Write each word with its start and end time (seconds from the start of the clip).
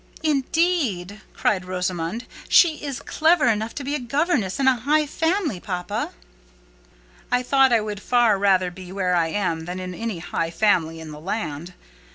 "Indeed," 0.23 1.21
cried 1.35 1.63
Rosamond, 1.63 2.25
"she 2.49 2.83
is 2.83 3.03
clever 3.03 3.45
enough 3.47 3.75
to 3.75 3.83
be 3.83 3.93
a 3.93 3.99
governess 3.99 4.59
in 4.59 4.67
a 4.67 4.77
high 4.79 5.05
family, 5.05 5.59
papa." 5.59 6.09
I 7.31 7.43
thought 7.43 7.71
I 7.71 7.81
would 7.81 8.01
far 8.01 8.39
rather 8.39 8.71
be 8.71 8.91
where 8.91 9.13
I 9.13 9.27
am 9.27 9.65
than 9.65 9.79
in 9.79 9.93
any 9.93 10.17
high 10.17 10.49
family 10.49 10.99
in 10.99 11.11
the 11.11 11.19
land. 11.21 11.73
Mr. 11.77 11.85